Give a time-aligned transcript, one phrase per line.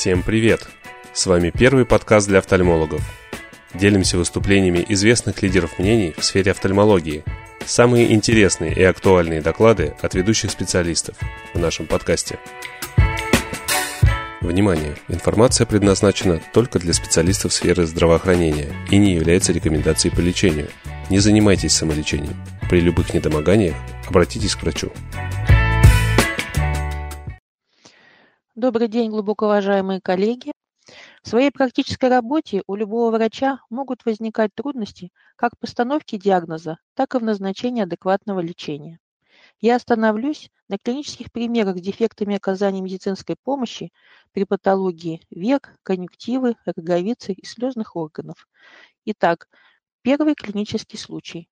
[0.00, 0.66] Всем привет!
[1.12, 3.02] С вами первый подкаст для офтальмологов.
[3.74, 7.22] Делимся выступлениями известных лидеров мнений в сфере офтальмологии.
[7.66, 11.16] Самые интересные и актуальные доклады от ведущих специалистов
[11.52, 12.38] в нашем подкасте.
[14.40, 14.96] Внимание!
[15.08, 20.68] Информация предназначена только для специалистов сферы здравоохранения и не является рекомендацией по лечению.
[21.10, 22.42] Не занимайтесь самолечением.
[22.70, 23.76] При любых недомоганиях
[24.08, 24.92] обратитесь к врачу.
[28.56, 30.50] Добрый день, глубоко уважаемые коллеги.
[31.22, 37.14] В своей практической работе у любого врача могут возникать трудности как в постановке диагноза, так
[37.14, 38.98] и в назначении адекватного лечения.
[39.60, 43.92] Я остановлюсь на клинических примерах с дефектами оказания медицинской помощи
[44.32, 48.48] при патологии век, конъюнктивы, роговицы и слезных органов.
[49.04, 49.48] Итак,
[50.02, 51.48] первый клинический случай.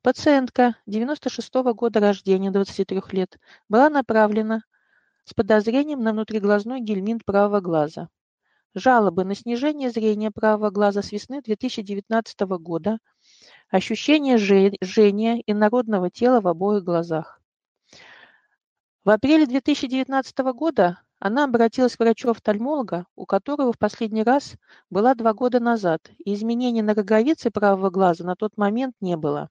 [0.00, 3.36] Пациентка 96 -го года рождения, 23 лет,
[3.68, 4.62] была направлена
[5.26, 8.08] с подозрением на внутриглазной гельминт правого глаза.
[8.74, 12.98] Жалобы на снижение зрения правого глаза с весны 2019 года,
[13.68, 17.40] ощущение жжения инородного тела в обоих глазах.
[19.04, 24.54] В апреле 2019 года она обратилась к врачу-офтальмолога, у которого в последний раз
[24.90, 29.48] была два года назад, и изменений на роговице правого глаза на тот момент не было.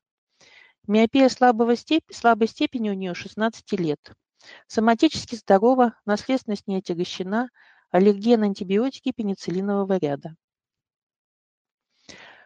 [0.88, 2.04] Миопия слабого степ...
[2.12, 4.14] слабой степени у нее 16 лет.
[4.68, 7.50] Соматически здорова, наследственность не отягощена,
[7.92, 10.36] аллерген антибиотики пенициллинового ряда.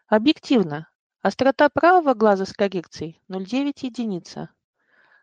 [0.08, 0.90] Объективно.
[1.22, 4.50] Острота правого глаза с коррекцией 0,9 единица.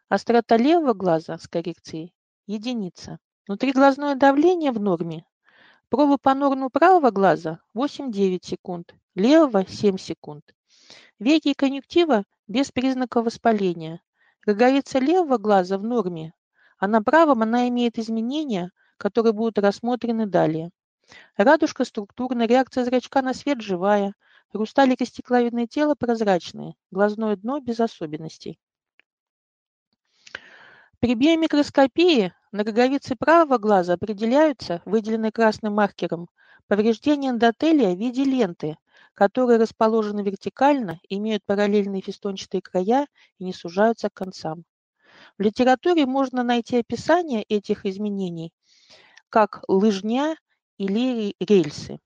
[0.09, 2.15] Острота левого глаза с коррекцией
[2.47, 3.19] единица.
[3.47, 5.25] Внутриглазное давление в норме.
[5.89, 10.45] Проба по норму правого глаза 8-9 секунд, левого 7 секунд.
[11.19, 14.03] Веки и конъюнктива без признаков воспаления.
[14.47, 16.33] Роговица левого глаза в норме
[16.79, 20.71] а на правом она имеет изменения, которые будут рассмотрены далее.
[21.37, 24.15] Радужка структурная, реакция зрачка на свет живая,
[24.49, 28.59] хрусталик стекловидное тело прозрачные, глазное дно без особенностей.
[30.99, 36.29] При биомикроскопии на роговице правого глаза определяются, выделенные красным маркером,
[36.69, 38.77] повреждения эндотелия в виде ленты,
[39.15, 43.07] которые расположены вертикально, имеют параллельные фестончатые края
[43.39, 44.65] и не сужаются к концам.
[45.39, 48.53] В литературе можно найти описание этих изменений
[49.29, 50.37] как лыжня
[50.79, 51.99] или рельсы.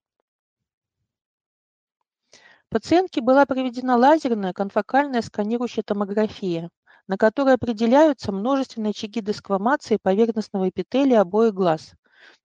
[2.71, 6.71] Пациентке была проведена лазерная конфокальная сканирующая томография,
[7.09, 11.95] на которой определяются множественные очаги десквамации поверхностного эпителия обоих глаз.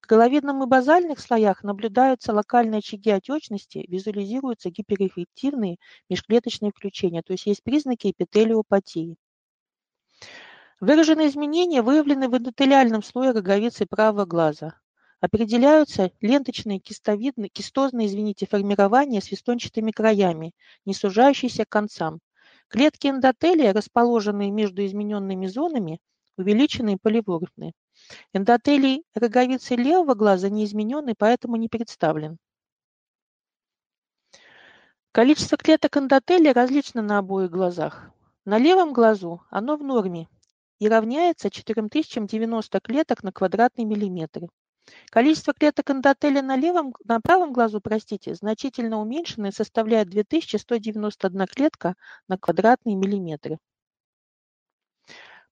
[0.02, 5.78] В головидном и базальных слоях наблюдаются локальные очаги отечности, визуализируются гиперэффективные
[6.10, 9.18] межклеточные включения, то есть есть признаки эпителиопатии.
[10.82, 14.78] Выраженные изменения выявлены в эндотелиальном слое роговицы правого глаза.
[15.22, 20.54] Определяются ленточные кистовидные, кистозные извините, формирования с вестончатыми краями,
[20.84, 22.20] не сужающиеся к концам.
[22.68, 26.02] Клетки эндотелия, расположенные между измененными зонами,
[26.38, 27.72] увеличены и поливорфны.
[28.34, 32.38] Эндотелий роговицы левого глаза не изменен и поэтому не представлен.
[35.14, 38.12] Количество клеток эндотелия различно на обоих глазах.
[38.44, 40.28] На левом глазу оно в норме
[40.80, 44.48] и равняется 4090 клеток на квадратный миллиметр.
[45.10, 51.96] Количество клеток эндотеля на, левом, на правом глазу простите, значительно уменьшено и составляет 2191 клетка
[52.28, 53.58] на квадратный миллиметр.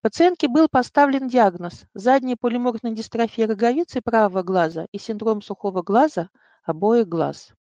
[0.01, 6.29] Пациентке был поставлен диагноз задняя полиморфная дистрофия роговицы правого глаза и синдром сухого глаза
[6.63, 7.53] обоих глаз.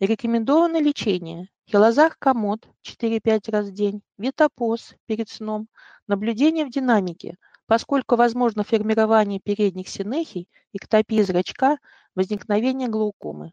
[0.00, 5.68] Рекомендовано лечение Хилозах комод 4-5 раз в день, витопоз перед сном,
[6.08, 11.78] наблюдение в динамике, поскольку возможно формирование передних синехий, эктопия зрачка,
[12.14, 13.52] возникновение глаукомы.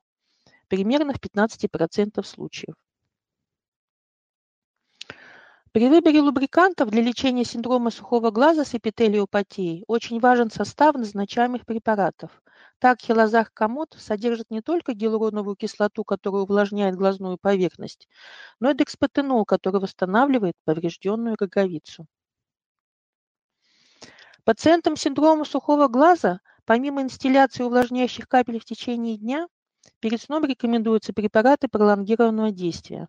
[0.68, 2.76] Примерно в 15% случаев.
[5.72, 12.42] При выборе лубрикантов для лечения синдрома сухого глаза с эпителиопатией очень важен состав назначаемых препаратов.
[12.82, 18.10] Так, хилозах комод содержит не только гиалуроновую кислоту, которая увлажняет глазную поверхность,
[18.60, 22.08] но и декспотенол, который восстанавливает поврежденную роговицу.
[24.44, 29.48] Пациентам синдрома сухого глаза, помимо инстилляции увлажняющих капель в течение дня,
[30.00, 33.08] перед сном рекомендуются препараты пролонгированного действия.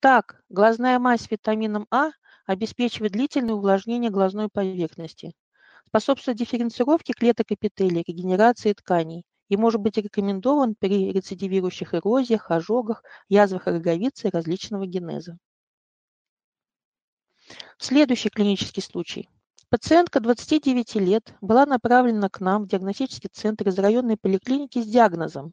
[0.00, 2.10] Так, глазная мазь с витамином А
[2.46, 5.34] обеспечивает длительное увлажнение глазной поверхности,
[5.94, 13.68] способствует дифференцировке клеток эпителия, регенерации тканей и может быть рекомендован при рецидивирующих эрозиях, ожогах, язвах
[13.68, 15.38] роговицы различного генеза.
[17.78, 19.28] Следующий клинический случай.
[19.68, 25.52] Пациентка 29 лет была направлена к нам в диагностический центр из районной поликлиники с диагнозом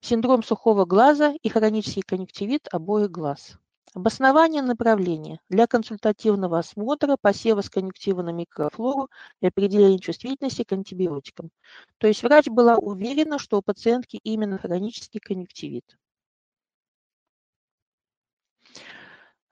[0.00, 3.58] синдром сухого глаза и хронический конъюнктивит обоих глаз.
[3.94, 9.08] Обоснование направления для консультативного осмотра, посева с конъюнктива микрофлору
[9.40, 11.50] и определения чувствительности к антибиотикам.
[11.98, 15.98] То есть врач была уверена, что у пациентки именно хронический конъюнктивит.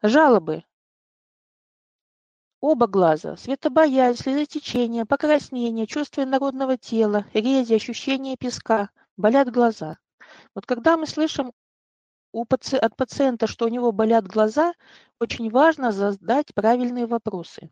[0.03, 0.65] Жалобы.
[2.61, 3.37] Оба глаза.
[3.37, 8.91] Светобоязнь, слезотечение, покраснение, чувство инородного тела, рези, ощущение песка.
[9.17, 9.99] Болят глаза.
[10.55, 11.53] Вот когда мы слышим
[12.37, 12.77] у паци...
[12.77, 14.75] от пациента, что у него болят глаза,
[15.19, 17.71] очень важно задать правильные вопросы.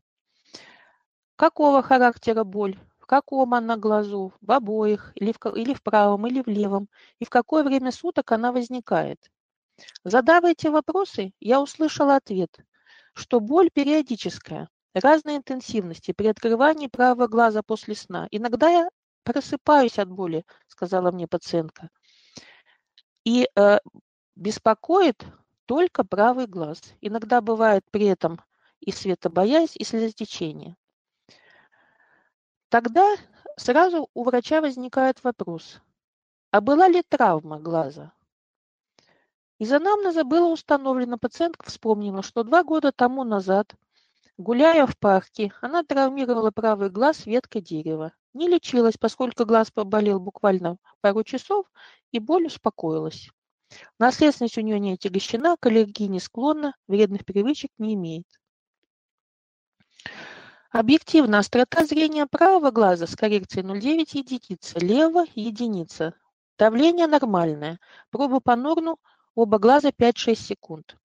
[1.37, 2.79] Какого характера боль?
[2.99, 4.33] В каком она глазу?
[4.41, 5.13] В обоих?
[5.17, 6.89] Или в, или в правом, или в левом?
[7.19, 9.19] И в какое время суток она возникает?
[10.03, 12.57] Задав эти вопросы, я услышала ответ,
[13.13, 18.29] что боль периодическая, разной интенсивности при открывании правого глаза после сна.
[18.31, 18.89] Иногда я
[19.25, 21.91] просыпаюсь от боли, сказала мне пациентка.
[23.25, 23.79] И э,
[24.37, 25.25] беспокоит
[25.67, 26.81] только правый глаз.
[27.01, 28.41] Иногда бывает при этом
[28.81, 30.77] и светобоязнь, и слезотечение.
[32.69, 33.17] Тогда
[33.57, 35.81] сразу у врача возникает вопрос,
[36.51, 38.13] а была ли травма глаза?
[39.59, 43.75] Из анамнеза было установлено, пациентка вспомнила, что два года тому назад,
[44.37, 48.13] гуляя в парке, она травмировала правый глаз веткой дерева.
[48.35, 51.67] Не лечилась, поскольку глаз поболел буквально пару часов,
[52.11, 53.31] и боль успокоилась.
[53.99, 58.27] Наследственность у нее не отягощена, к не склонна, вредных привычек не имеет.
[60.71, 66.15] Объективно острота зрения правого глаза с коррекцией 0,9 единица, левого единица.
[66.59, 67.79] Давление нормальное.
[68.11, 68.99] Проба по норну
[69.37, 70.97] оба глаза 5-6 секунд.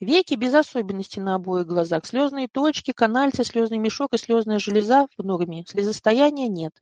[0.00, 2.06] Веки без особенностей на обоих глазах.
[2.06, 5.64] Слезные точки, канальцы, слезный мешок и слезная железа в норме.
[5.68, 6.72] Слезостояния нет.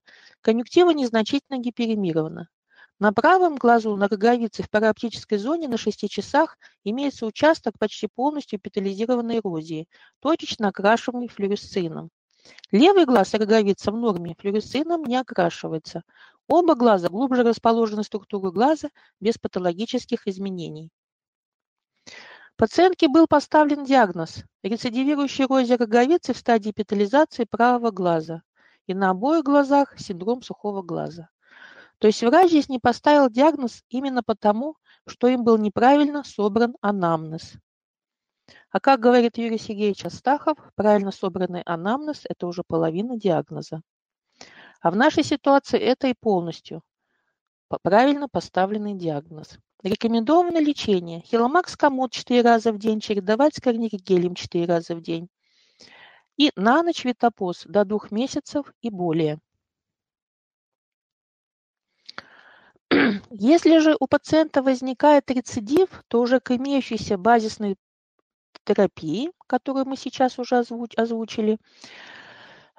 [0.40, 2.48] Конъюнктива незначительно гиперемирована.
[3.00, 8.58] На правом глазу на роговице в параоптической зоне на 6 часах имеется участок почти полностью
[8.58, 9.88] эпитализированной эрозии,
[10.20, 12.10] точечно окрашиваемый флюоресцином.
[12.70, 16.02] Левый глаз роговица в норме флюоресцином не окрашивается.
[16.46, 20.90] Оба глаза глубже расположены структуры глаза без патологических изменений.
[22.56, 28.42] Пациентке был поставлен диагноз– рецидивирующая эрозия роговицы в стадии эпитализации правого глаза
[28.86, 31.30] и на обоих глазах синдром сухого глаза.
[32.00, 34.76] То есть врач здесь не поставил диагноз именно потому,
[35.06, 37.52] что им был неправильно собран анамнез.
[38.70, 43.82] А как говорит Юрий Сергеевич Астахов, правильно собранный анамнез– это уже половина диагноза.
[44.80, 46.82] А в нашей ситуации это и полностью
[47.82, 49.58] правильно поставленный диагноз.
[49.82, 51.20] Рекомендовано лечение.
[51.20, 55.28] Хиломакс комод 4 раза в день, чередовать с корнигелем 4 раза в день.
[56.36, 59.38] И на ночь витопоз до 2 месяцев и более.
[63.30, 67.76] Если же у пациента возникает рецидив, то уже к имеющейся базисной
[68.64, 71.58] терапии, которую мы сейчас уже озвучили,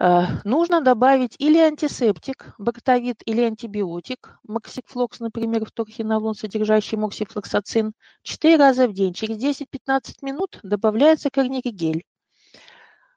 [0.04, 7.94] Э, нужно добавить или антисептик, бактовид или антибиотик, максифлокс, например, вторхинолон, содержащий моксифлоксацин,
[8.24, 9.14] 4 раза в день.
[9.14, 12.04] Через 10-15 минут добавляется корниригель.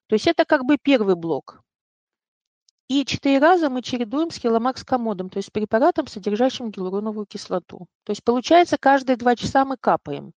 [0.08, 1.62] То есть это как бы первый блок.
[2.88, 7.86] И 4 раза мы чередуем с хиломакс комодом, то есть препаратом, содержащим гиалуроновую кислоту.
[8.05, 10.32] То есть получается каждые 2 часа мы капаем.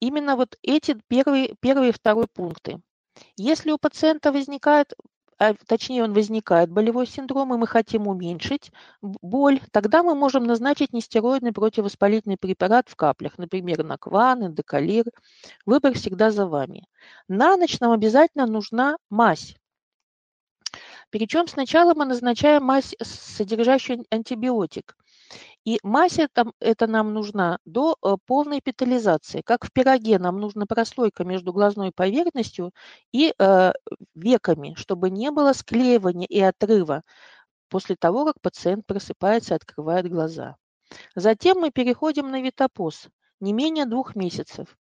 [0.00, 2.80] Именно вот эти первые, первые и второй пункты.
[3.36, 4.94] Если у пациента возникает
[5.40, 10.92] а, точнее он возникает болевой синдром, и мы хотим уменьшить боль, тогда мы можем назначить
[10.92, 15.04] нестероидный противовоспалительный препарат в каплях, например, Накван, Эндокалир.
[15.64, 16.86] Выбор всегда за вами.
[17.28, 19.54] На ночь нам обязательно нужна мазь.
[21.10, 24.96] Причем сначала мы назначаем мазь, содержащую антибиотик.
[25.64, 29.42] И мазь это, это нам нужна до э, полной эпитализации.
[29.42, 32.72] Как в пироге нам нужна прослойка между глазной поверхностью
[33.12, 33.72] и э,
[34.14, 37.02] веками, чтобы не было склеивания и отрыва
[37.68, 40.56] после того, как пациент просыпается и открывает глаза.
[41.14, 43.08] Затем мы переходим на витопоз,
[43.40, 44.76] не менее двух месяцев.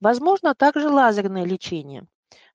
[0.00, 2.06] Возможно также лазерное лечение.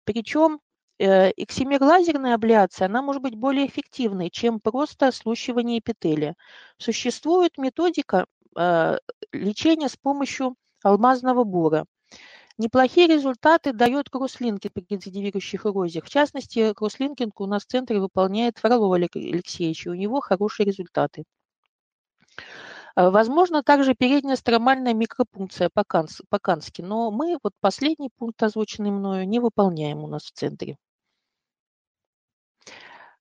[0.04, 0.60] Причем
[1.06, 6.36] эксимерлазерная абляция, она может быть более эффективной, чем просто слущивание эпителия.
[6.78, 8.98] Существует методика э,
[9.32, 11.86] лечения с помощью алмазного бура.
[12.58, 16.06] Неплохие результаты дает кросслинкинг при рецидивирующих эрозиях.
[16.06, 21.24] В частности, кросслинкинг у нас в центре выполняет Фролов Алексеевич, и у него хорошие результаты.
[22.96, 29.40] Э, возможно также передняя стромальная микропункция по-кански, но мы вот последний пункт, озвученный мною, не
[29.40, 30.78] выполняем у нас в центре.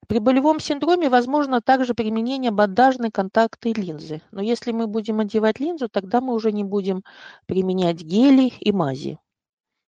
[0.09, 5.89] При болевом синдроме возможно также применение бандажной контактной линзы, но если мы будем одевать линзу,
[5.89, 7.05] тогда мы уже не будем
[7.47, 9.19] применять гели и мази.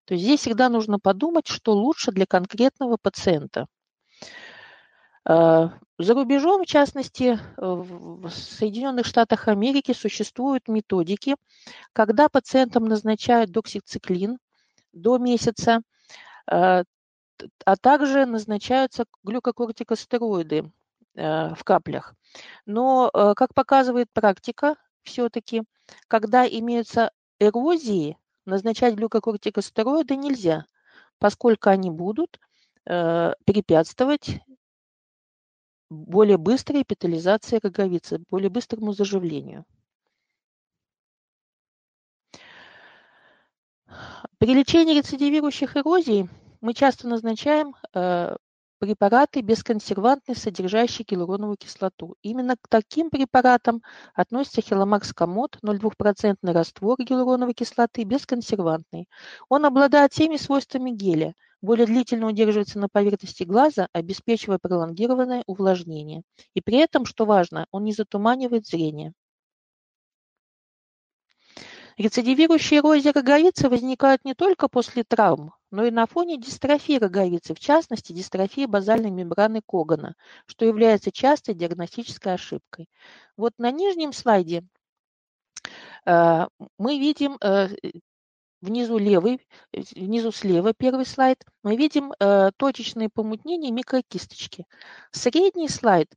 [0.06, 3.68] То есть здесь всегда нужно подумать, что лучше для конкретного пациента.
[5.28, 11.36] Э, за рубежом, в частности, в Соединенных Штатах Америки существуют методики,
[11.94, 14.38] когда пациентам назначают доксициклин
[14.92, 15.82] до месяца,
[16.52, 16.84] э,
[17.66, 20.72] а также назначаются глюкокортикостероиды
[21.16, 22.16] э, в каплях.
[22.66, 25.64] Но, как показывает практика, все-таки,
[26.08, 30.66] когда имеются эрозии, назначать глюкокортикостероиды нельзя,
[31.20, 32.40] поскольку они будут
[32.86, 34.42] препятствовать
[35.90, 39.66] более быстрой эпителизации роговицы, более быстрому заживлению.
[44.40, 46.30] При лечении рецидивирующих эрозий
[46.64, 48.38] мы часто назначаем э,
[48.80, 52.16] препараты бесконсервантные, содержащие гиалуроновую кислоту.
[52.22, 53.82] Именно к таким препаратам
[54.14, 59.10] относится хеломакс комод, 0,2% раствор гиалуроновой кислоты, бесконсервантный.
[59.50, 66.24] Он обладает всеми свойствами геля, более длительно удерживается на поверхности глаза, обеспечивая пролонгированное увлажнение.
[66.54, 69.12] И при этом, что важно, он не затуманивает зрение.
[71.98, 77.60] Рецидивирующие эрозии роговицы возникают не только после травм, но и на фоне дистрофии роговицы, в
[77.60, 80.14] частности, дистрофии базальной мембраны Когана,
[80.46, 82.88] что является частой диагностической ошибкой.
[83.38, 84.64] Вот на нижнем слайде
[86.06, 86.46] э,
[86.78, 87.70] мы видим э,
[88.62, 89.42] внизу левый,
[89.96, 94.68] внизу слева первый слайд, мы видим э, точечные помутнения микрокисточки.
[95.10, 96.08] Средний слайд,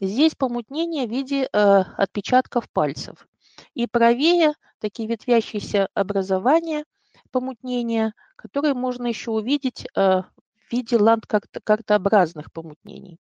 [0.00, 3.28] здесь помутнение в виде отпечатков пальцев.
[3.74, 6.86] И правее такие ветвящиеся образования,
[7.30, 13.18] помутнения, которые можно еще увидеть э, в виде ландкартообразных помутнений.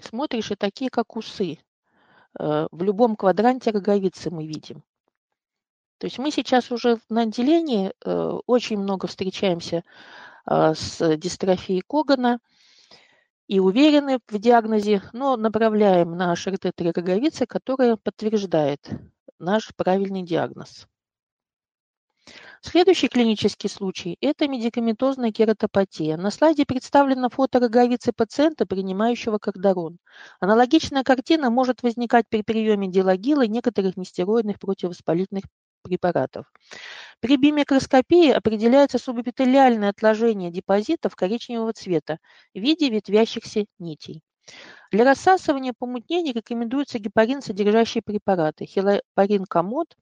[0.00, 1.58] Смотришь, и такие, как усы.
[2.38, 4.84] Э, в любом квадранте роговицы мы видим.
[5.98, 9.82] То есть мы сейчас уже на отделении э, очень много встречаемся
[10.46, 12.38] с дистрофией Когана
[13.48, 18.90] и уверены в диагнозе, но направляем на РТ-3 роговицы, которая подтверждает
[19.38, 20.86] наш правильный диагноз.
[22.66, 26.16] Следующий клинический случай– это медикаментозная кератопатия.
[26.16, 29.98] На слайде представлено фото роговицы пациента, принимающего кардарон.
[30.40, 35.44] Аналогичная картина может возникать при приеме дилагила и некоторых нестероидных противовоспалительных
[35.82, 36.50] препаратов.
[37.20, 42.16] При бимикроскопии определяется субэпителиальное отложение депозитов коричневого цвета
[42.54, 44.22] в виде ветвящихся нитей.
[44.90, 48.66] Для рассасывания помутнений рекомендуются гепарин, содержащие препараты.
[48.66, 49.96] Хилопарин комод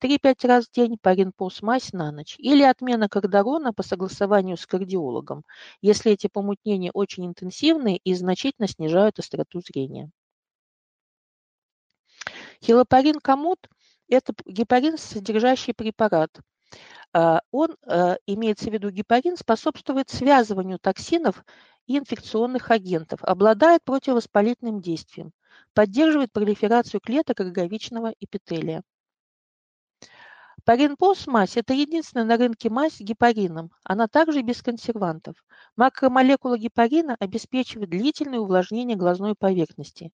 [0.00, 2.36] 3-5 раз в день, парин мазь на ночь.
[2.38, 5.44] Или отмена кардарона по согласованию с кардиологом,
[5.80, 10.10] если эти помутнения очень интенсивные и значительно снижают остроту зрения.
[12.62, 13.58] Хилопарин комод
[14.08, 16.30] это гепарин, содержащий препарат.
[17.12, 21.44] А, он, а, имеется в виду гепарин, способствует связыванию токсинов
[21.86, 25.32] и инфекционных агентов, обладает противовоспалительным действием,
[25.72, 28.82] поддерживает пролиферацию клеток роговичного эпителия.
[30.64, 33.70] Паринпос мазь– это единственная на рынке мазь с гепарином.
[33.84, 35.36] Она также без консервантов.
[35.76, 40.10] Макромолекула гепарина обеспечивает длительное увлажнение глазной поверхности.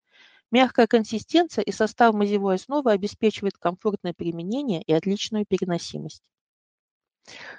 [0.52, 6.24] Мягкая консистенция и состав мазевой основы обеспечивает комфортное применение и отличную переносимость.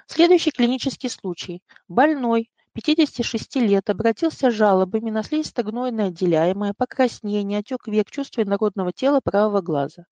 [0.05, 1.63] Следующий клинический случай.
[1.87, 9.19] Больной 56 лет обратился с жалобами на слизисто-гнойное отделяемое, покраснение, отек век, чувство инородного тела
[9.23, 10.05] правого глаза.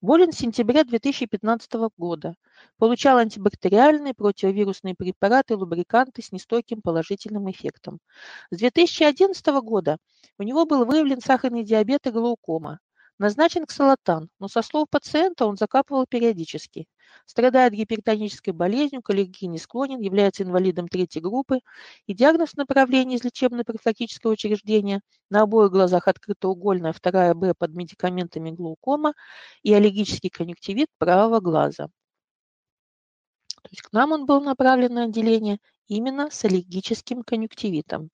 [0.00, 2.34] Болен с сентября 2015 года.
[2.78, 7.98] Получал антибактериальные, противовирусные препараты, лубриканты с нестойким положительным эффектом.
[8.50, 9.98] С 2011 года
[10.38, 12.80] у него был выявлен сахарный диабет и глаукома.
[13.18, 16.86] Назначен ксалатан, но со слов пациента он закапывал периодически.
[17.26, 21.58] Страдает гипертонической болезнью, к не склонен, является инвалидом третьей группы.
[22.06, 29.14] И диагноз направления из лечебно-профилактического учреждения на обоих глазах открытоугольная, вторая Б под медикаментами глаукома
[29.62, 31.88] и аллергический конъюнктивит правого глаза.
[33.62, 35.58] То есть к нам он был направлен на отделение
[35.88, 38.10] именно с аллергическим конъюнктивитом.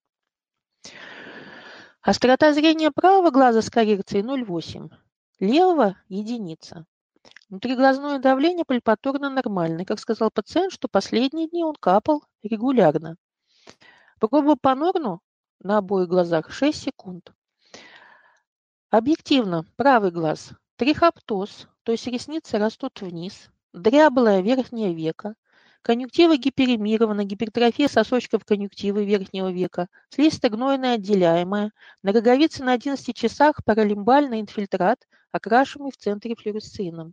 [2.04, 4.92] Острота зрения правого глаза с коррекцией 0,8,
[5.40, 6.84] левого– единица.
[7.49, 9.87] Внутриглазное давление пальпаторно нормальное.
[9.87, 13.16] Как сказал пациент, что последние дни он капал регулярно.
[14.20, 15.23] Проба по норну
[15.61, 17.32] на обоих глазах 6 секунд.
[18.90, 20.50] Объективно, правый глаз.
[20.76, 25.37] Трихоптоз, то есть ресницы растут вниз, дряблое верхнее веко,
[25.84, 31.72] конъюнктива гиперемирована, гипертрофия сосочков конъюнктивы верхнего века, слизисто-гнойная отделяемая,
[32.02, 34.98] на роговице на 11 часах паралимбальный инфильтрат,
[35.32, 37.12] окрашенный в центре флюоресцином.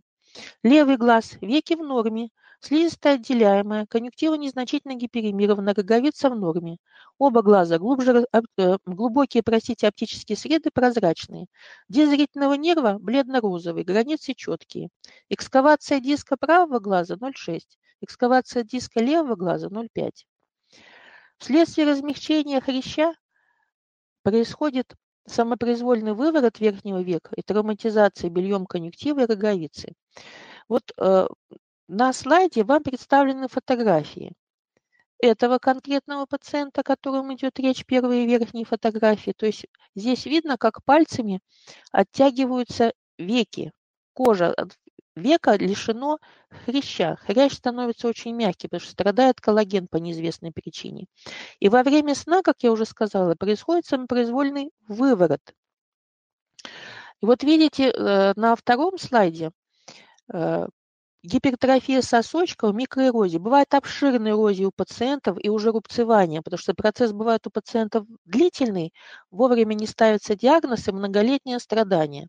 [0.62, 6.78] Левый глаз, веки в норме, слизистая отделяемая, конъюнктива незначительно гиперемирована, роговица в норме.
[7.18, 11.46] Оба глаза глубже, э, глубокие, простите, оптические среды прозрачные.
[11.88, 14.88] Диsk зрительного нерва бледно-розовый, границы четкие.
[15.28, 20.26] Экскавация диска правого глаза 0,6, экскавация диска левого глаза 0,5.
[21.38, 23.14] Вследствие размягчения хряща
[24.22, 24.94] происходит
[25.26, 29.94] самопроизвольный выворот верхнего века и травматизация бельем конъюнктивы и роговицы.
[30.68, 31.26] Вот э,
[31.88, 34.32] на слайде вам представлены фотографии
[35.18, 39.32] этого конкретного пациента, о котором идет речь, первые верхние фотографии.
[39.36, 41.40] То есть здесь видно, как пальцами
[41.92, 43.72] оттягиваются веки.
[44.14, 44.54] Кожа
[45.16, 46.18] века лишено
[46.64, 47.16] хряща.
[47.26, 51.06] Хрящ становится очень мягкий, потому что страдает коллаген по неизвестной причине.
[51.60, 55.40] И во время сна, как я уже сказала, происходит самопроизвольный выворот.
[57.20, 59.52] И вот видите, э, на втором слайде
[60.32, 60.66] э,
[61.22, 63.38] гипертрофия сосочков, микроэрозия.
[63.38, 68.92] Бывает обширная эрозия у пациентов и уже рубцевание, потому что процесс бывает у пациентов длительный,
[69.30, 72.28] вовремя не ставится диагноз и многолетнее страдание.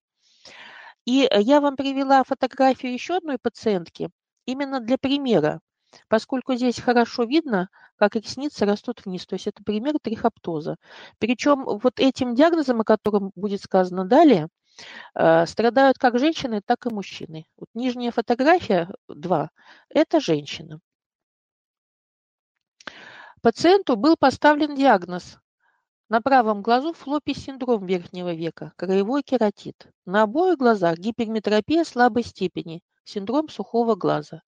[1.06, 4.10] И я вам привела фотографию еще одной пациентки
[4.46, 5.60] именно для примера,
[6.08, 9.26] поскольку здесь хорошо видно, как ресницы растут вниз.
[9.26, 10.78] То есть это пример трихоптоза.
[11.20, 14.48] Причем вот этим диагнозом, о котором будет сказано далее,
[15.16, 17.46] э, страдают как женщины, так и мужчины.
[17.58, 19.50] Вот нижняя фотография 2–
[19.90, 20.80] это женщина.
[23.42, 25.38] Пациенту был поставлен диагноз
[26.10, 29.88] на правом глазу флопий синдром верхнего века, краевой кератит.
[30.06, 34.42] На обоих глазах гиперметропия слабой степени, синдром сухого глаза.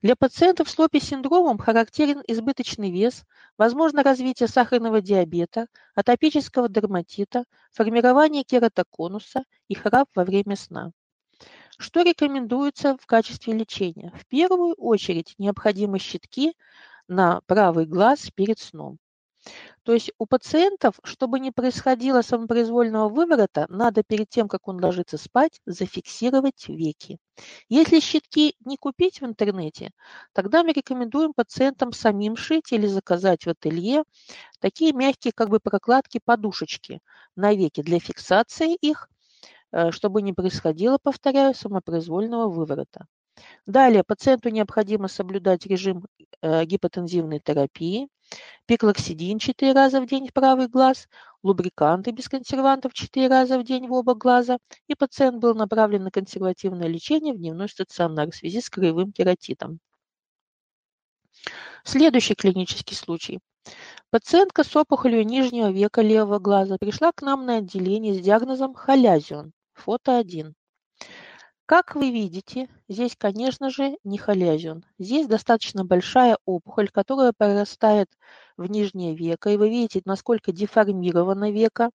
[0.00, 3.24] Для пациентов с лопи-синдромом характерен избыточный вес,
[3.56, 10.92] возможно развитие сахарного диабета, атопического дерматита, формирование кератоконуса и храп во время сна.
[11.78, 14.12] Что рекомендуется в качестве лечения?
[14.16, 16.54] В первую очередь необходимы щитки
[17.08, 18.98] на правый глаз перед сном.
[19.82, 25.16] То есть у пациентов, чтобы не происходило самопроизвольного выворота, надо перед тем, как он ложится
[25.18, 27.18] спать, зафиксировать веки.
[27.68, 29.90] Если щитки не купить в интернете,
[30.32, 34.04] тогда мы рекомендуем пациентам самим шить или заказать в ателье
[34.60, 37.00] такие мягкие как бы прокладки подушечки
[37.36, 39.08] на веки для фиксации их,
[39.72, 43.06] э, чтобы не происходило, повторяю, самопроизвольного выворота.
[43.66, 46.06] Далее пациенту необходимо соблюдать режим
[46.40, 48.08] э, гипотензивной терапии,
[48.66, 51.08] пиклоксидин 4 раза в день в правый глаз,
[51.42, 56.10] лубриканты без консервантов 4 раза в день в оба глаза, и пациент был направлен на
[56.10, 59.80] консервативное лечение в дневной стационар в связи с краевым кератитом.
[61.84, 63.40] Следующий клинический случай.
[64.10, 69.52] Пациентка с опухолью нижнего века левого глаза пришла к нам на отделение с диагнозом холязион,
[69.74, 70.54] фото 1.
[71.68, 74.84] Как вы видите, здесь, конечно же, не холязион.
[74.98, 78.08] Здесь достаточно большая опухоль, которая прорастает
[78.56, 79.50] в нижнее веко.
[79.50, 81.90] И вы видите, насколько деформировано веко.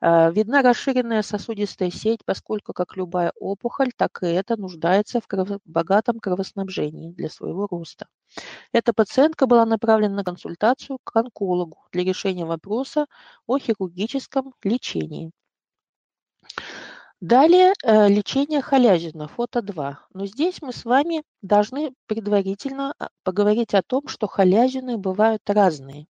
[0.00, 5.60] А, видна расширенная сосудистая сеть, поскольку как любая опухоль, так и это нуждается в крово-
[5.64, 8.06] богатом кровоснабжении для своего роста.
[8.72, 13.06] Эта пациентка была направлена на консультацию к онкологу для решения вопроса
[13.46, 15.32] о хирургическом лечении.
[17.22, 20.06] Далее э, лечение халязина, фото 2.
[20.12, 26.06] Но здесь мы с вами должны предварительно а, поговорить о том, что халязины бывают разные.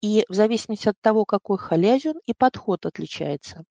[0.00, 3.62] И в зависимости от того, какой халязин, и подход отличается.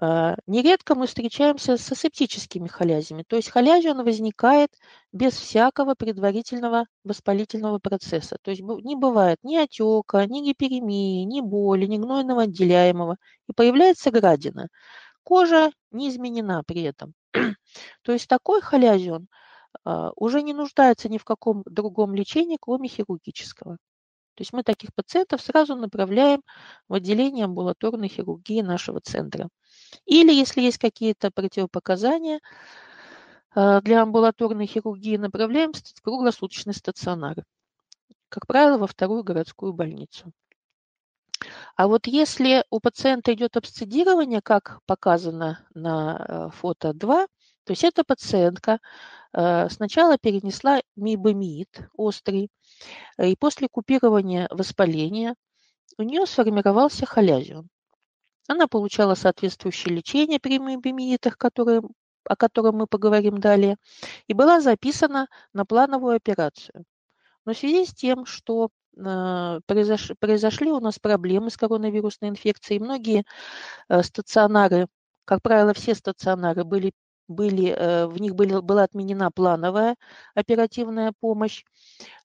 [0.00, 4.70] Э, нередко мы встречаемся с асептическими халязями, то есть халязин возникает
[5.12, 8.36] без всякого предварительного воспалительного процесса.
[8.42, 13.16] То есть не бывает ни отека, ни гиперемии, ни боли, ни гнойного отделяемого,
[13.48, 14.68] и появляется градина.
[15.24, 17.14] Кожа не изменена при этом.
[18.02, 19.28] То есть такой халязион
[19.84, 23.78] а, уже не нуждается ни в каком другом лечении, кроме хирургического.
[24.34, 26.42] То есть мы таких пациентов сразу направляем
[26.88, 29.48] в отделение амбулаторной хирургии нашего центра.
[30.06, 32.40] Или если есть какие-то противопоказания
[33.54, 37.44] а, для амбулаторной хирургии, направляем в круглосуточный стационар.
[38.28, 40.32] Как правило, во вторую городскую больницу.
[41.76, 47.26] А вот если у пациента идет обсцедирование, как показано на э, фото 2,
[47.64, 48.78] то есть эта пациентка
[49.32, 52.50] э, сначала перенесла мибомид острый,
[53.18, 55.34] и после купирования воспаления
[55.98, 57.68] у нее сформировался холязион.
[58.48, 61.82] Она получала соответствующее лечение при миобемиитах, которые,
[62.24, 63.76] о котором мы поговорим далее,
[64.26, 66.84] и была записана на плановую операцию.
[67.44, 72.80] Но в связи с тем, что э, произош, произошли у нас проблемы с коронавирусной инфекцией,
[72.80, 73.24] многие
[73.88, 74.86] э, стационары,
[75.24, 76.92] как правило, все стационары были,
[77.28, 79.96] были э, в них были, была отменена плановая
[80.34, 81.64] оперативная помощь,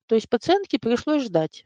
[0.08, 1.65] то есть пациентке пришлось ждать,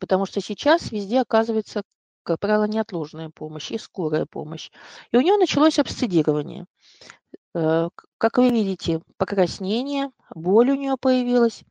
[0.00, 1.82] потому что сейчас везде оказывается
[2.22, 4.70] как правило, неотложная помощь и скорая помощь.
[5.10, 6.66] И у нее началось обсцедирование.
[7.54, 7.88] Э,
[8.18, 11.62] как вы видите, покраснение, боль у нее появилась.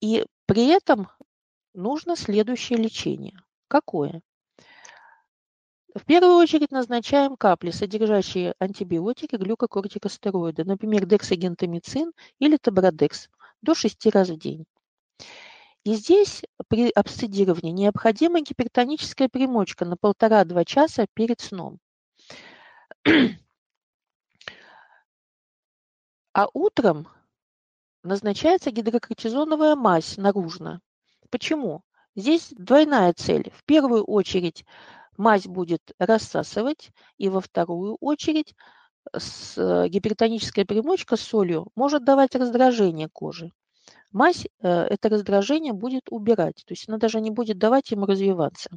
[0.00, 1.08] И при этом
[1.74, 3.38] нужно следующее лечение.
[3.68, 4.22] Какое?
[5.94, 13.28] В первую очередь назначаем капли, содержащие антибиотики, глюкокортикостероиды, например, дексагентамицин или табрадекс,
[13.62, 14.66] до 6 раз в день.
[15.84, 21.78] И здесь при обсцедировании необходима гипертоническая примочка на полтора-два часа перед сном.
[26.34, 27.08] А утром
[28.06, 30.80] назначается гидрокортизоновая мазь наружно.
[31.30, 31.82] Почему?
[32.14, 33.50] Здесь двойная цель.
[33.54, 34.64] В первую очередь
[35.16, 38.54] мазь будет рассасывать, и во вторую очередь
[39.14, 43.52] с, э, гипертоническая примочка с солью может давать раздражение кожи
[44.16, 48.70] мазь э, это раздражение будет убирать, то есть она даже не будет давать ему развиваться.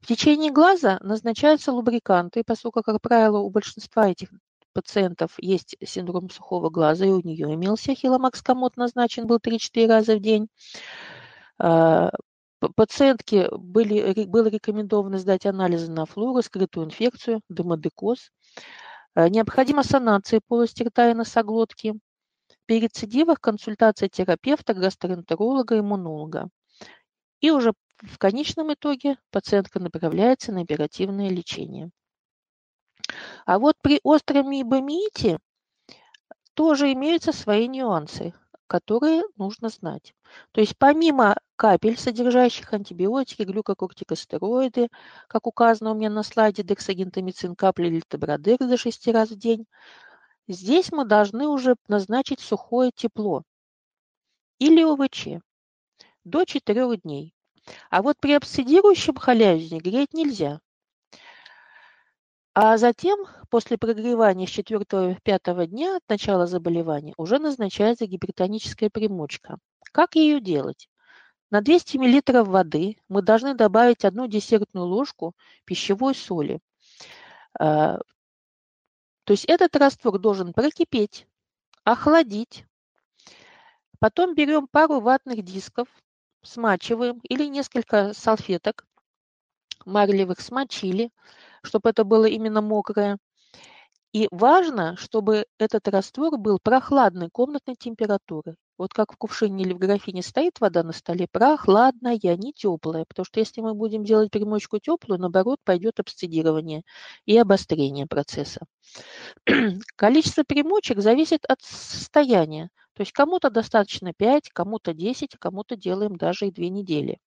[0.00, 4.30] В течение глаза назначаются лубриканты, поскольку, как правило, у большинства этих
[4.74, 10.16] пациентов есть синдром сухого глаза, и у нее имелся хиломакс комод назначен был 3-4 раза
[10.16, 10.48] в день.
[11.58, 12.10] А,
[12.76, 18.30] пациентке были, было рекомендовано сдать анализы на флору, скрытую инфекцию, демодекоз.
[19.14, 21.94] А, необходима санация полости рта и носоглотки.
[22.66, 26.48] При рецидивах консультация терапевта, гастроэнтеролога, иммунолога.
[27.40, 31.90] И уже в конечном итоге пациентка направляется на оперативное лечение.
[33.46, 35.38] А вот при остром миобомиите
[36.54, 38.32] тоже имеются свои нюансы,
[38.66, 40.14] которые нужно знать.
[40.52, 44.88] То есть помимо капель, содержащих антибиотики, глюкокортикостероиды,
[45.28, 49.66] как указано у меня на слайде, дексагентамицин капли или табрадекс до 6 раз в день,
[50.46, 53.44] Здесь мы должны уже назначить сухое тепло
[54.58, 55.42] или ОВЧ
[56.24, 57.34] до 4 дней.
[57.88, 60.60] А вот при обсидирующем халязине греть нельзя.
[62.54, 63.18] А затем,
[63.50, 69.58] после прогревания с 4-5 дня от начала заболевания, уже назначается гипертоническая примочка.
[69.90, 70.88] Как ее делать?
[71.50, 76.60] На 200 мл воды мы должны добавить одну десертную ложку пищевой соли.
[77.58, 77.98] А,
[79.24, 81.26] то есть этот раствор должен прокипеть,
[81.82, 82.66] охладить.
[83.98, 85.88] Потом берем пару ватных дисков,
[86.42, 88.86] смачиваем или несколько салфеток
[89.84, 91.10] марлевых смочили,
[91.64, 93.18] чтобы это было именно мокрое.
[94.12, 98.54] И важно, чтобы этот раствор был прохладной комнатной температуры.
[98.78, 103.04] Вот как в кувшине или в графине стоит вода на столе, прохладная, не теплая.
[103.08, 106.82] Потому что если мы будем делать примочку теплую, наоборот, пойдет обсцедирование
[107.26, 108.60] и обострение процесса.
[109.96, 112.70] Количество примочек зависит от состояния.
[112.94, 117.18] То есть кому-то достаточно 5, кому-то 10, кому-то делаем даже и 2 недели.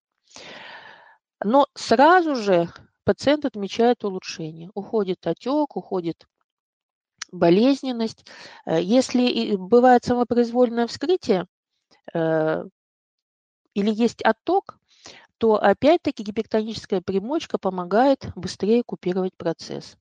[1.44, 2.70] Но сразу же
[3.08, 4.70] пациент отмечает улучшение.
[4.74, 6.28] Уходит отек, уходит
[7.32, 8.26] болезненность.
[8.66, 11.48] Э, если бывает самопроизвольное вскрытие
[12.14, 12.66] э,
[13.74, 14.78] или есть отток,
[15.38, 19.96] то опять-таки гипертоническая примочка помогает быстрее купировать процесс.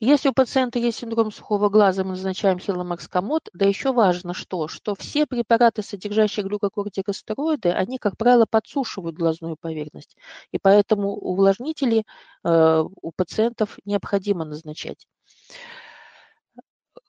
[0.00, 3.48] Если у пациента есть синдром сухого глаза, мы назначаем хиломакскомод.
[3.52, 10.16] Да еще важно что, что все препараты, содержащие глюкокортикостероиды, они, как правило, подсушивают глазную поверхность.
[10.50, 12.04] И поэтому увлажнители
[12.44, 15.06] э, у пациентов необходимо назначать.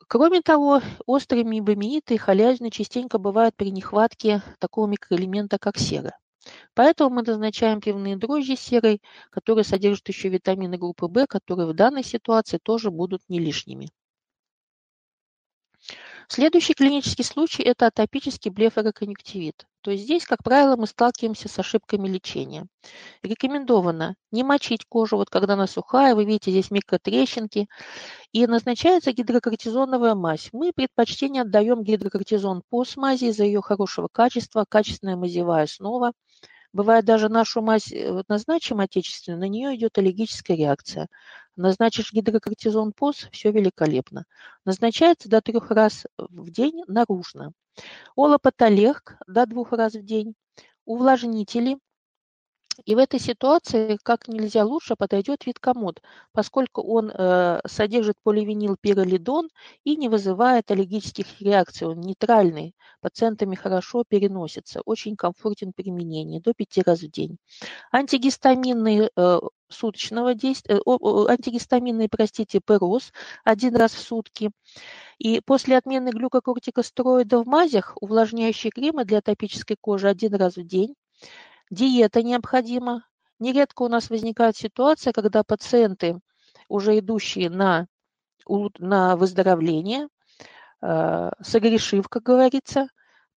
[0.07, 6.15] Кроме того, острые миобомииты и халязины частенько бывают при нехватке такого микроэлемента, как сера.
[6.73, 12.03] Поэтому мы назначаем пивные дрожжи серой, которые содержат еще витамины группы В, которые в данной
[12.03, 13.89] ситуации тоже будут не лишними.
[16.27, 19.65] Следующий клинический случай– это атопический блефороконъюнктивит.
[19.81, 22.65] То есть здесь, как правило, мы сталкиваемся с ошибками лечения.
[23.21, 27.67] Рекомендовано не мочить кожу, вот когда она сухая, вы видите здесь микротрещинки,
[28.31, 30.49] и назначается гидрокортизоновая мазь.
[30.53, 36.13] Мы предпочтение отдаем гидрокортизон по смази из-за ее хорошего качества, качественная мазевая основа.
[36.75, 41.07] Бывает даже нашу мазь э, назначим отечественную, на нее идет аллергическая реакция.
[41.55, 44.25] Назначишь гидрокортизон ПОС, все великолепно.
[44.65, 47.53] Назначается до трех раз в день наружно.
[48.17, 50.35] Олопатолег до двух раз в день.
[50.83, 51.77] Увлажнители
[52.83, 56.01] И в этой ситуации как нельзя лучше подойдет виткомод,
[56.33, 59.49] поскольку он э, содержит поливинилпиролидон
[59.85, 61.87] и не вызывает аллергических реакций.
[61.87, 67.37] Он нейтральный, пациентами хорошо переносится, очень комфортен в применении, до 5 раз в день.
[67.91, 73.13] Антигистаминные э, суточного действия, э, антигистаминные, простите, ПРОС
[73.45, 74.51] один раз в сутки.
[75.17, 80.95] И после отмены глюкокортикостероида в мазях увлажняющие кремы для атопической кожи один раз в день
[81.75, 83.05] Диета необходима.
[83.37, 86.21] Нередко у нас возникает ситуация, когда пациенты,
[86.69, 87.87] уже идущие на,
[88.79, 90.07] на выздоровление,
[90.81, 92.87] э, согрешив, как говорится,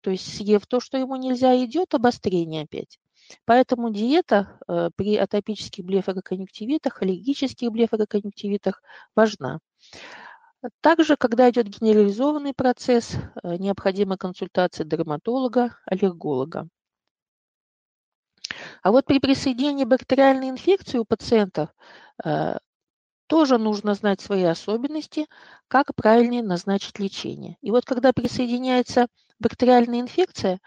[0.02, 2.98] то есть съев то, что ему нельзя, идет обострение опять.
[3.46, 8.82] Поэтому диета э, при атопических блефороконъюнктивитах, аллергических блефороконъюнктивитах
[9.14, 9.60] важна.
[10.82, 16.68] Также, когда идет генерализованный процесс, э, необходима консультация дерматолога, аллерголога.
[18.82, 21.70] А вот при присоединении бактериальной инфекции у пациентов
[22.24, 22.56] э,
[23.26, 25.26] тоже нужно знать свои особенности,
[25.68, 27.56] как правильнее назначить лечение.
[27.60, 29.08] И вот когда присоединяется
[29.38, 30.60] бактериальная инфекция,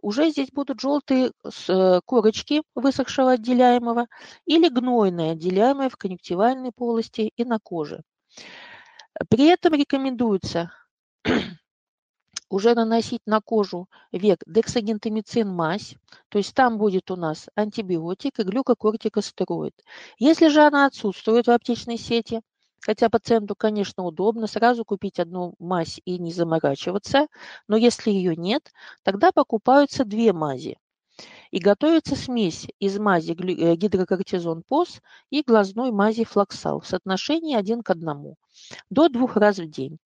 [0.00, 1.32] уже здесь будут желтые
[1.68, 4.06] э, корочки высохшего отделяемого
[4.44, 8.02] или гнойное отделяемое в конъюнктивальной полости и на коже.
[9.28, 10.72] При этом рекомендуется
[12.54, 15.96] уже наносить на кожу век дексагентамицин мазь,
[16.28, 19.74] то есть там будет у нас антибиотик и глюкокортикостероид.
[20.18, 22.42] Если же она отсутствует в аптечной сети,
[22.80, 27.26] хотя пациенту, конечно, удобно сразу купить одну мазь и не заморачиваться,
[27.66, 30.78] но если ее нет, тогда покупаются две мази.
[31.50, 37.82] И готовится смесь из мази э, гидрокортизон ПОС и глазной мази флоксал в соотношении один
[37.82, 38.36] к одному
[38.90, 39.98] до двух раз в день.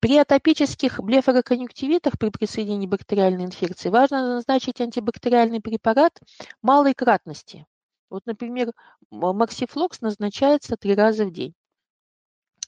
[0.00, 6.18] Э, при атопических блефороконъюнктивитах при присоединении бактериальной инфекции важно назначить антибактериальный препарат
[6.62, 7.66] малой кратности.
[8.10, 8.72] Вот, например,
[9.10, 11.54] максифлокс назначается три раза в день.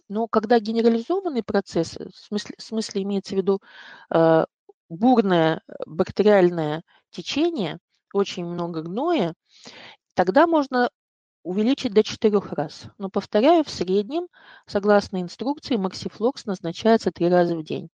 [0.08, 3.60] Но когда генерализованный процесс, в смысле, в смысле имеется в виду
[4.14, 4.44] э,
[4.88, 7.78] бурное бактериальное течение,
[8.12, 9.34] очень много гноя,
[10.14, 10.90] тогда можно
[11.42, 12.84] увеличить до 4 раз.
[12.98, 14.28] Но, повторяю, в среднем,
[14.66, 17.88] согласно инструкции, максифлокс назначается 3 раза в день.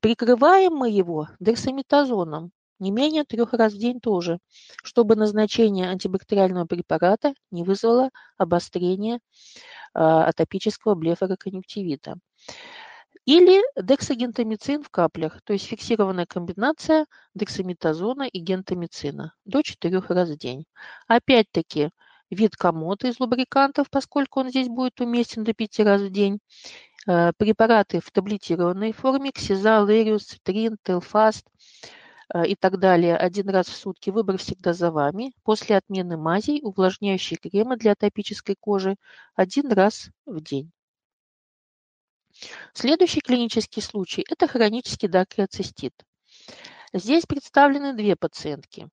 [0.00, 2.52] Прикрываем мы его дексаметазоном,
[2.82, 4.38] не менее трех раз в день тоже,
[4.82, 9.18] чтобы назначение антибактериального препарата не вызвало обострения э,
[10.00, 12.16] атопического блефороконъюнктивита.
[13.24, 20.36] Или дексагентамицин в каплях, то есть фиксированная комбинация дексаметазона и гентамицина до 4 раз в
[20.36, 20.64] день.
[21.06, 21.90] Опять-таки,
[22.34, 26.40] вид комота из лубрикантов, поскольку он здесь будет уместен до 5 раз в день.
[27.06, 31.46] Э, препараты в таблетированной форме, ксизал, эриус, цитрин, телфаст
[32.34, 34.10] э, и так далее один раз в сутки.
[34.10, 35.32] Выбор всегда за вами.
[35.42, 38.96] После отмены мазей увлажняющие кремы для атопической кожи
[39.34, 40.70] один раз в день.
[42.72, 45.92] Следующий клинический случай– это хронический дакриоцистит.
[46.94, 48.88] Здесь представлены две пациентки.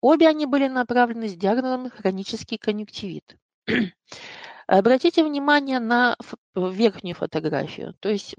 [0.00, 3.36] Обе они были направлены с диагнозом хронический конъюнктивит.
[4.66, 6.16] Обратите внимание на
[6.54, 7.94] верхнюю фотографию.
[8.00, 8.36] То есть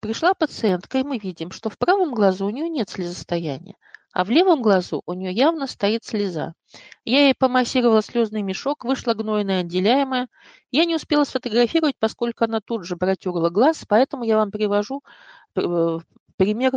[0.00, 3.76] пришла пациентка, и мы видим, что в правом глазу у нее нет слезостояния,
[4.12, 6.54] а в левом глазу у нее явно стоит слеза.
[7.04, 10.28] Я ей помассировала слезный мешок, вышла гнойная отделяемая.
[10.70, 15.02] Я не успела сфотографировать, поскольку она тут же протерла глаз, поэтому я вам привожу
[15.56, 15.98] э,
[16.36, 16.72] пример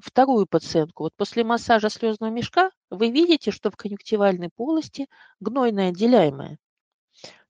[0.00, 1.04] вторую пациентку.
[1.04, 5.08] Вот после массажа слезного мешка вы видите, что в конъюнктивальной полости
[5.40, 6.58] гнойное отделяемое.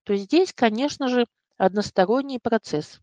[0.04, 1.26] То есть здесь, конечно же,
[1.56, 3.00] односторонний процесс.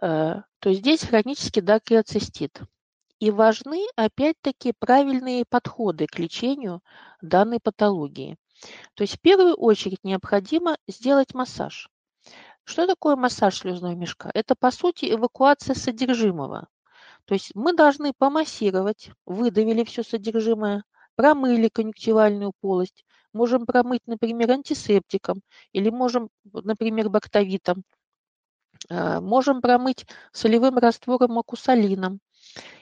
[0.00, 2.60] Э, то есть здесь хронический дакриоцистит.
[3.20, 6.82] И важны, опять-таки, правильные подходы к лечению
[7.20, 8.36] данной патологии.
[8.94, 11.90] То есть в первую очередь необходимо сделать массаж.
[12.64, 14.30] Что такое массаж слезного мешка?
[14.34, 16.68] Это, по сути, эвакуация содержимого.
[17.28, 20.82] То есть мы должны помассировать, выдавили все содержимое,
[21.14, 27.84] промыли конъюнктивальную полость, можем промыть, например, антисептиком или можем, например, бактовитом,
[28.88, 32.20] а, можем промыть солевым раствором окусалином.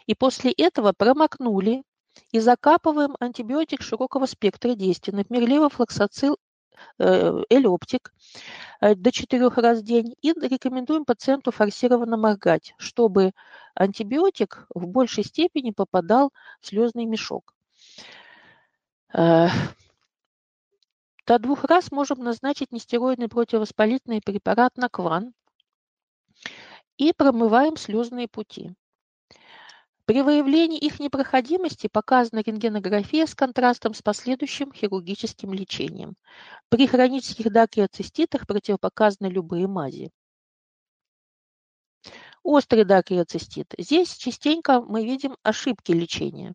[0.06, 1.82] И после этого промокнули
[2.30, 6.38] и закапываем антибиотик широкого спектра действия, например, левофлоксацил
[6.98, 8.12] Э, элептик
[8.80, 13.32] э, до 4 раз в день и рекомендуем пациенту форсированно моргать, чтобы
[13.74, 17.54] антибиотик в большей степени попадал в слезный мешок.
[19.12, 19.48] Э,
[21.26, 25.34] до двух раз можем назначить нестероидный противовоспалительный препарат Накван
[26.96, 28.74] и промываем слезные пути.
[30.06, 36.14] При выявлении их непроходимости показана рентгенография с контрастом с последующим хирургическим лечением.
[36.68, 40.10] При хронических дакриоциститах противопоказаны любые мази.
[42.44, 43.74] Острый дакриоцистит.
[43.76, 46.54] Здесь частенько мы видим ошибки лечения.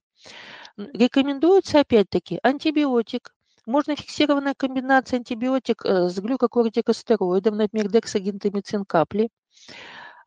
[0.77, 3.35] Рекомендуется опять-таки антибиотик,
[3.65, 9.29] можно фиксированная комбинация антибиотик э, с глюкокортикостероидом, например, дексагентамицин капли.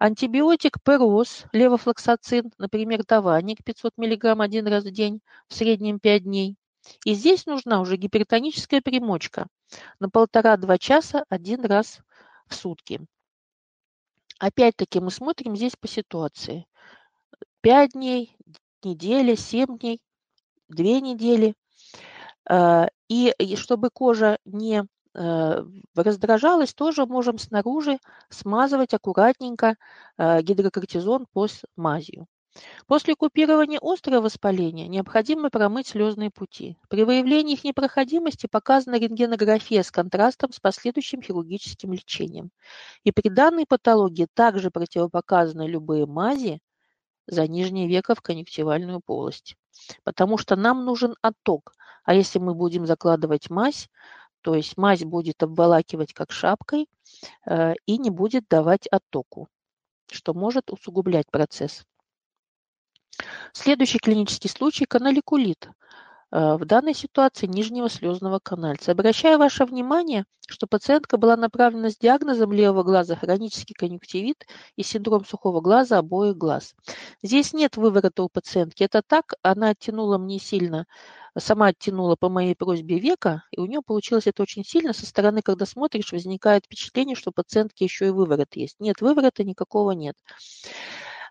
[0.06, 6.58] Антибиотик пероз, левофлоксацин, например, даваник 500 мг один раз в день, в среднем 5 дней.
[7.06, 9.46] И здесь нужна уже гипертоническая примочка
[10.00, 12.00] на полтора-два часа один раз
[12.48, 13.00] в сутки.
[14.38, 16.66] Опять-таки мы смотрим здесь по ситуации.
[17.62, 18.36] 5 дней,
[18.82, 20.02] неделя, 7 дней,
[20.68, 21.54] 2 недели.
[22.50, 27.98] Э, и чтобы кожа не раздражалась, тоже можем снаружи
[28.28, 29.76] смазывать аккуратненько
[30.18, 32.26] э, гидрокортизон пост мазью.
[32.86, 36.76] После купирования острого воспаления необходимо промыть слезные пути.
[36.88, 42.50] При выявлении их непроходимости показана рентгенография с контрастом с последующим хирургическим лечением.
[43.02, 46.60] И при данной патологии также противопоказаны любые мази
[47.26, 49.56] за нижнее веко в конъюнктивальную полость.
[50.04, 51.72] Потому что нам нужен отток.
[52.04, 53.88] А если мы будем закладывать мазь,
[54.44, 56.86] то есть мазь будет обволакивать как шапкой
[57.46, 59.48] э, и не будет давать оттоку,
[60.12, 61.86] что может усугублять процесс.
[63.54, 65.70] Следующий клинический случай– каналикулит.
[66.30, 68.92] Э, в данной ситуации нижнего слезного канальца.
[68.92, 75.24] Обращаю ваше внимание, что пациентка была направлена с диагнозом левого глаза хронический конъюнктивит и синдром
[75.24, 76.74] сухого глаза обоих глаз.
[77.22, 78.82] Здесь нет выворота у пациентки.
[78.82, 80.84] Это так, она оттянула мне сильно,
[81.38, 84.92] сама оттянула по моей просьбе века, и у нее получилось это очень сильно.
[84.92, 88.76] Со стороны, когда смотришь, возникает впечатление, что у пациентки еще и выворот есть.
[88.80, 90.16] Нет выворота, никакого нет.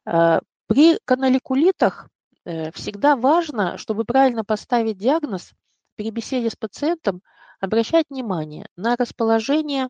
[0.06, 2.10] Э, при каналикулитах
[2.46, 5.54] Э, всегда важно, чтобы правильно поставить диагноз,
[5.96, 7.22] при беседе с пациентом
[7.60, 9.88] обращать внимание на расположение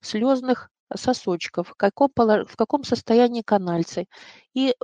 [0.00, 4.06] слезных сосочков, в каком, в каком состоянии канальцы.
[4.54, 4.74] И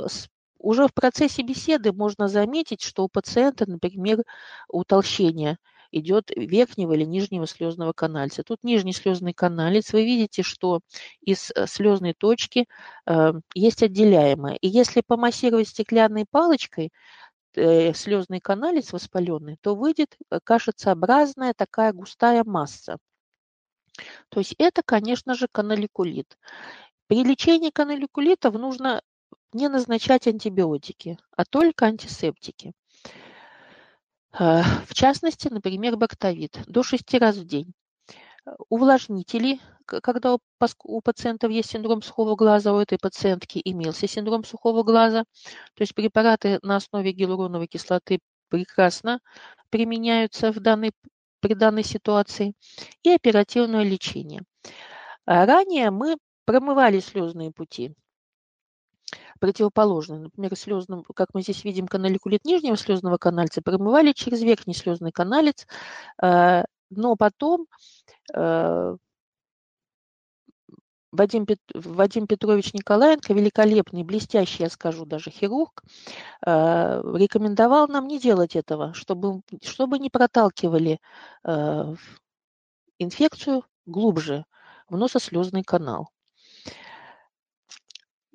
[0.64, 4.22] уже в процессе беседы можно заметить, что у пациента, например,
[4.68, 5.58] утолщение–
[5.94, 8.42] идет верхнего или нижнего слезного канальца.
[8.42, 9.92] Тут нижний слезный каналец.
[9.92, 10.80] Вы видите, что
[11.20, 12.66] из э, слезной точки
[13.06, 14.56] э, есть отделяемое.
[14.56, 16.92] И если помассировать стеклянной палочкой,
[17.54, 22.98] э, слезный каналец воспаленный, то выйдет э, кашицеобразная такая густая масса.
[24.28, 26.36] То есть это, конечно же, каналикулит.
[27.06, 29.02] При лечении каналикулитов нужно
[29.54, 32.72] не назначать антибиотики, а только антисептики.
[34.38, 37.72] Э, в частности, например, бактовид до 6 раз в день.
[38.68, 40.36] Увлажнители, когда
[40.84, 45.24] у пациентов есть синдром сухого глаза, у этой пациентки имелся синдром сухого глаза,
[45.74, 49.20] то есть препараты на основе гиалуроновой кислоты прекрасно
[49.70, 50.92] применяются в данной,
[51.40, 52.54] при данной ситуации,
[53.02, 54.42] и оперативное лечение.
[55.26, 57.94] А ранее мы промывали слезные пути
[59.40, 60.18] противоположный.
[60.18, 65.66] Например, слезным, как мы здесь видим, каналикулит нижнего слезного канальца промывали через верхний слезный каналец,
[66.22, 67.66] э, но потом
[68.34, 68.96] э,
[71.12, 71.60] Вадим, Пет...
[71.74, 75.82] Вадим Петрович Николаенко, великолепный, блестящий, я скажу, даже хирург,
[76.44, 80.98] э, рекомендовал нам не делать этого, чтобы, чтобы не проталкивали
[82.98, 84.44] инфекцию глубже
[84.88, 86.08] в носослезный канал.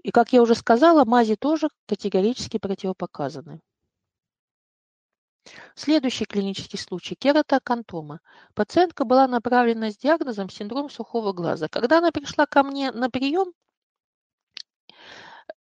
[0.04, 3.62] И, как я уже сказала, мази тоже категорически противопоказаны.
[5.76, 8.20] Следующий клинический случай– кератокантома.
[8.54, 11.68] Пациентка была направлена с диагнозом синдром сухого глаза.
[11.70, 13.54] Когда она пришла ко мне на прием,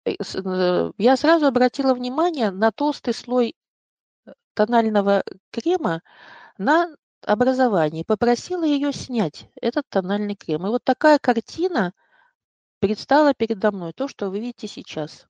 [0.04, 3.56] э, э, я сразу обратила внимание на толстый слой
[4.26, 6.02] э, тонального крема
[6.58, 8.04] на образовании.
[8.04, 10.66] Попросила ее снять этот тональный крем.
[10.66, 11.92] И вот такая картина–
[12.80, 15.26] предстало передо мной то, что вы видите сейчас.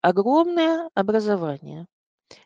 [0.00, 1.86] Огромное образование.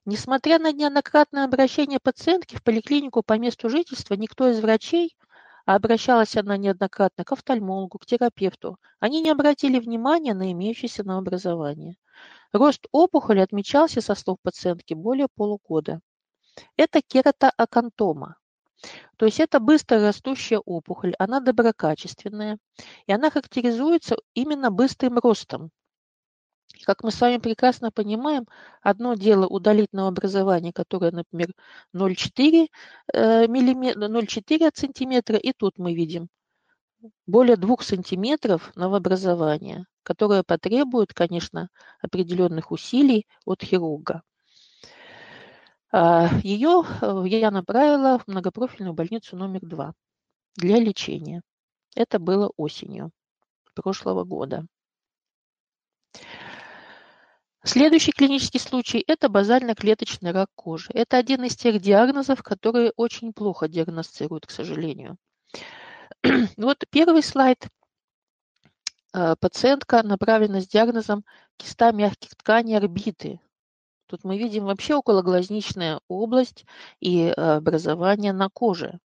[0.04, 5.16] Несмотря на неоднократное обращение пациентки в поликлинику по месту жительства, никто из врачей,
[5.66, 11.18] а обращалась она неоднократно к офтальмологу, к терапевту, они не обратили внимания на имеющееся на
[11.18, 11.96] образование.
[12.52, 16.00] Рост опухоли отмечался, со слов пациентки, более полугода.
[16.76, 18.36] Это кератоакантома.
[19.16, 22.58] То есть это быстро растущая опухоль, она доброкачественная,
[23.06, 25.70] и она характеризуется именно быстрым ростом.
[26.84, 28.46] Как мы с вами прекрасно понимаем,
[28.80, 31.52] одно дело удалить новообразование, которое, например,
[31.94, 32.68] 0,4
[33.12, 36.28] э, сантиметра, и тут мы видим
[37.26, 41.68] более двух сантиметров новообразования, которое потребует, конечно,
[42.00, 44.22] определенных усилий от хирурга.
[45.92, 49.94] А, Ее э, я направила в многопрофильную больницу номер два
[50.56, 51.42] для лечения.
[51.96, 53.10] Это было осенью
[53.74, 54.66] прошлого года.
[57.62, 60.90] Следующий клинический случай– это базально-клеточный рак кожи.
[60.94, 65.16] Это один из тех диагнозов, которые очень плохо диагностируют, к сожалению.
[66.56, 67.68] Вот первый слайд.
[69.12, 71.24] Э, пациентка направлена с диагнозом
[71.56, 73.40] киста мягких тканей орбиты.
[74.10, 76.66] Тут мы видим вообще окологлазничная область
[76.98, 78.98] и образование на коже.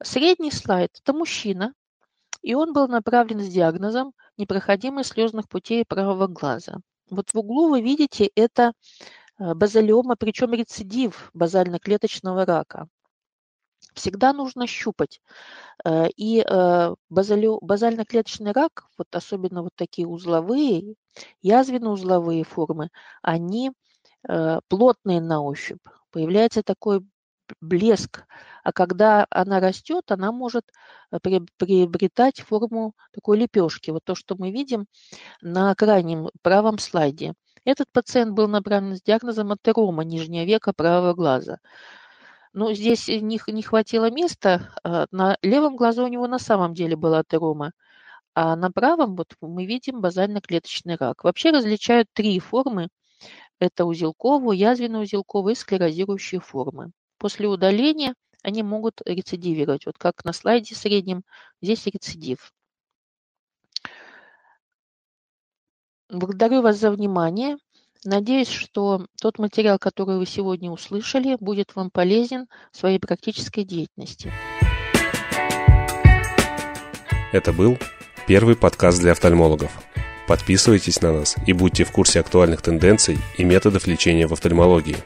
[0.00, 1.74] Средний слайд– это мужчина,
[2.42, 6.76] и он был направлен с диагнозом непроходимость слезных путей правого глаза.
[7.10, 8.72] Вот в углу вы видите это
[9.40, 12.86] э, базалиома, причем рецидив базально-клеточного рака.
[13.94, 15.20] Всегда нужно щупать.
[15.84, 20.94] Э, и э, базально-клеточный рак, вот особенно вот такие узловые,
[21.42, 22.90] язвенно-узловые формы,
[23.22, 23.72] они
[24.68, 25.84] плотные на ощупь.
[26.12, 27.04] Появляется такой
[27.60, 28.24] блеск,
[28.62, 30.64] а когда она растет, она может
[31.10, 33.90] приобретать форму такой лепешки.
[33.90, 34.86] Вот то, что мы видим
[35.40, 37.34] на крайнем правом слайде.
[37.64, 41.58] Этот пациент был направлен с диагнозом атерома нижнего века правого глаза.
[42.52, 44.74] Но здесь не, не хватило места.
[44.84, 47.72] А, на левом глазу у него на самом деле была атерома,
[48.34, 51.24] а на правом вот мы видим базально-клеточный рак.
[51.24, 52.88] Вообще различают три формы.
[53.58, 56.90] Это узелковую, язвенно-узелковую и склерозирующие формы.
[57.18, 59.86] После удаления они могут рецидивировать.
[59.86, 61.22] Вот как на слайде среднем,
[61.62, 62.52] здесь рецидив.
[66.10, 67.56] Благодарю вас за внимание.
[68.04, 74.32] Надеюсь, что тот материал, который вы сегодня услышали, будет вам полезен в своей практической деятельности.
[77.32, 77.78] Это был
[78.26, 79.70] первый подкаст для офтальмологов.
[80.26, 84.96] Подписывайтесь на нас и будьте в курсе актуальных тенденций и методов лечения в офтальмологии.